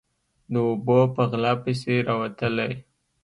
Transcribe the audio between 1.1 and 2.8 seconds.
په غلا پسې راوتلی.